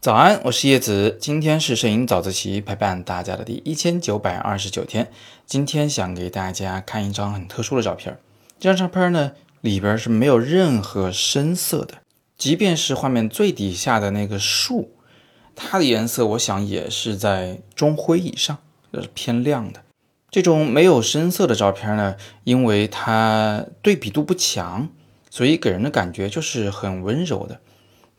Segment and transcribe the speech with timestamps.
[0.00, 1.18] 早安，我是叶子。
[1.20, 5.10] 今天是摄影早自习陪伴大家的第一千九百二十九天。
[5.44, 8.18] 今天想给大家看一张很特殊的照片。
[8.58, 11.96] 这张照片呢，里边是没有任何深色的，
[12.38, 14.92] 即便是画面最底下的那个树，
[15.54, 18.56] 它的颜色我想也是在中灰以上，
[18.90, 19.82] 就是偏亮的。
[20.30, 24.88] 这种没有深色的照片呢，因为它对比度不强，
[25.30, 27.60] 所以给人的感觉就是很温柔的。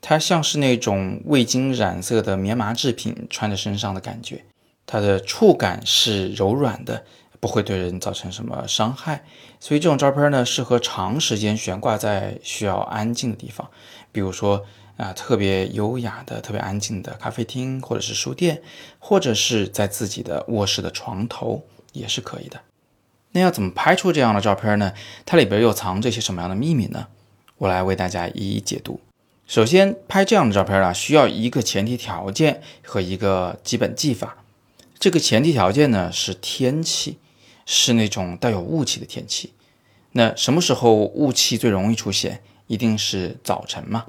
[0.02, 4.44] 它像是那种未经染色的棉麻制品穿在身上的感觉，
[4.88, 7.06] 它的触感是柔软的，
[7.40, 9.24] 不会对人造成什么伤害。
[9.60, 13.70] 所以这种照片呢，适合长时间悬挂在需要安静的地方，
[14.12, 14.66] 比如说
[14.98, 18.64] 啊特别优雅的、特别安静的咖啡厅，或者是书店，
[18.98, 22.60] 或者是在自己的卧室的床头也是可以的。
[23.34, 24.94] 那要怎么拍出这样的照片呢？
[25.26, 27.08] 它里边又藏着些什么样的秘密呢？
[27.58, 29.00] 我来为大家一一解读。
[29.48, 34.38] 首先，拍这样的照片啊，需要一个前提条件和一个基本技法。
[34.98, 37.18] 这个前提条件呢是天气，
[37.66, 39.54] 是那种带有雾气的天气。
[40.14, 42.42] 那什么时候雾气最容易出现？
[42.68, 44.06] 一定是早晨嘛。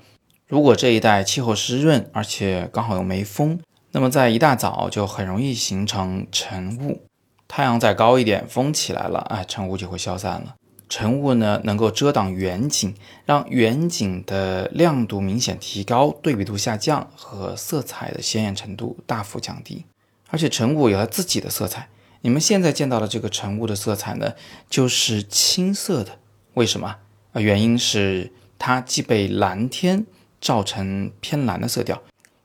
[0.46, 3.58] 如果这一带气候湿润，而且刚好又没风，
[3.92, 7.02] 那么在一大早就很容易形成晨雾。
[7.54, 10.54] 太阳再高一点，风起来了，哎，晨雾就会消散了。
[10.88, 12.94] 晨雾呢，能够遮挡远景，
[13.26, 19.84] 让远景的亮度明显提高，对比度下降和色彩的鲜艳程度大幅降低。
[20.30, 21.90] 而且晨雾有它自己的色彩，
[22.22, 24.32] 你们现在见到的这个晨雾的色彩呢，
[24.70, 26.12] 就是青色的。
[26.54, 26.96] 为什么？
[27.34, 30.06] 啊，原因是它既被蓝天
[30.40, 32.00] 照成偏蓝的色调，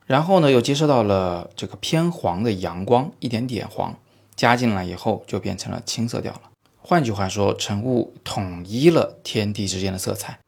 [0.05, 3.97] 然后呢又接收到了这个偏黄的阳光，一点点黄
[4.37, 6.43] 加进来以后，就变成了青色调了。
[6.77, 10.39] 换句话说，晨雾统一了天地之间的色彩，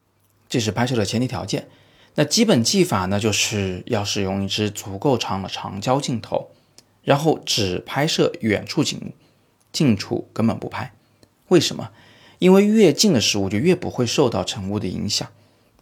[0.47, 1.67] 这是拍摄的前提条件。
[2.15, 6.49] 那基本技法呢，就是要使用一支足够长的长焦镜头，
[7.03, 9.11] 然后只拍摄远处景物，
[9.71, 10.93] 近处根本不拍。
[11.49, 11.89] 为什么？
[12.37, 15.27] 因为越近的事物就越不会受到晨雾的影响，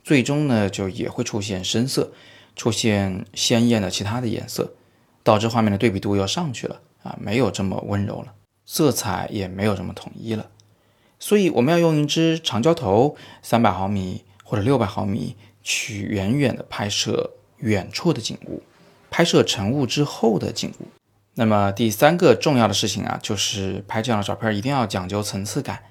[0.03, 2.12] 最终呢就也会出现深色，
[2.56, 4.73] 出现鲜艳的其他的颜色，
[5.23, 8.34] 导致画面的对比度又上去了啊，没有这么温柔了。
[8.69, 10.50] 色彩也没有这么统一了，
[11.19, 18.62] 所以我们要用一支长焦头，三百毫米或者六百毫米，去远远的拍摄远处的景物，
[19.09, 20.88] 拍摄晨雾之后的景物。
[21.35, 25.84] 那么第三个重要的事情啊，就是拍这样的照片一定要讲究层次感，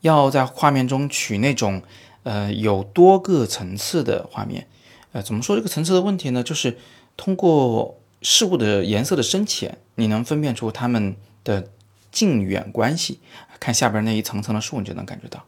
[0.00, 1.80] 要在画面中取那种
[2.24, 4.66] 呃有多个层次的画面。
[5.12, 6.42] 呃，怎么说这个层次的问题呢？
[6.42, 6.76] 就是
[7.16, 11.68] 通过事物的颜色的深浅，你能分辨出它们的。
[12.12, 13.20] 近远关系，
[13.60, 15.44] 看下边那一层层的树，你就能感觉到，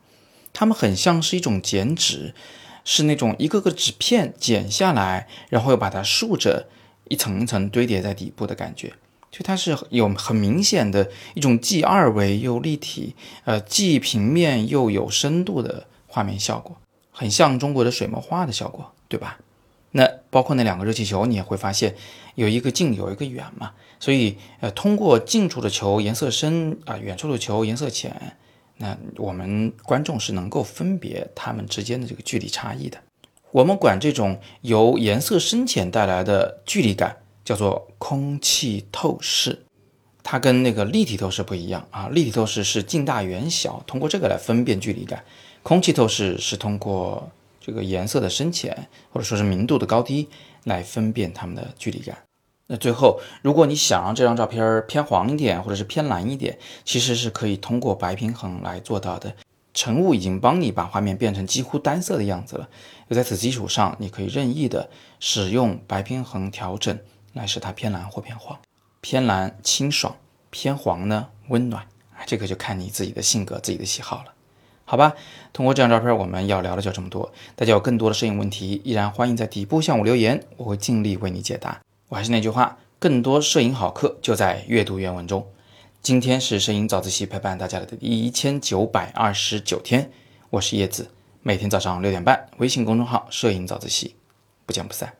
[0.53, 2.35] 它们很像是一种剪纸，
[2.85, 6.69] 是那种一个个纸片剪下来，然后又把它竖着，
[7.09, 8.93] 一层一层堆叠在底部的感觉。
[9.31, 13.17] 就它是有很明显的一种既二维又立体，
[13.47, 16.77] 呃，既平面又有深度的画面效果，
[17.11, 19.39] 很像中国的水墨画的效果，对吧？
[19.93, 21.95] 那包括那两个热气球，你也会发现
[22.35, 23.73] 有一个近，有一个远嘛。
[24.01, 28.37] 所以，呃，通过近处的球颜色深啊，远处的球颜色浅，
[28.77, 32.99] 那我们观众是能够分别它们之间的这个距离差异的。
[33.51, 39.65] 我们管这种由颜色深浅带来的距离感叫做空气透视，
[40.23, 42.09] 它跟那个立体透视不一样啊。
[42.09, 45.19] 立体透视是近大远小，通过这个来分辨距离感；
[45.63, 47.29] 空气透视是通过
[47.69, 50.27] 这个颜色的深浅或者说是明度的高低
[50.65, 52.17] 来分辨它们的距离感。
[52.67, 59.35] 那最后，如果你想让这张照片偏黄一点，或者是偏蓝一点，其实是可以通过白平衡来做到的。
[59.75, 62.67] 晨雾已经帮你把画面变成几乎单色的样子了，
[63.11, 64.89] 在此基础上，你可以任意的
[65.21, 66.99] 使用白平衡调整
[67.35, 68.59] 来使它偏蓝或偏黄。
[69.03, 70.17] 偏蓝清爽，
[70.49, 71.87] 偏黄呢温暖，
[72.25, 74.33] 这个就看你自己的性格、自己的喜好了，
[74.91, 75.13] 好吧？
[75.53, 77.31] 通过这张照片，我们要聊的就这么多。
[77.55, 81.79] 大家有更多的摄影问题，依然欢迎在底部向我留言，我会尽力为你解答。
[82.09, 85.47] 我还是那句话，更多摄影好课就在阅读原文中。
[86.01, 90.11] 今天是摄影早自习陪伴大家的第一千九百二十九天，
[90.49, 91.11] 我是叶子，
[91.43, 94.15] 每天早上六点半，微信公众号“摄影早自习”，
[94.65, 95.13] 不见不散。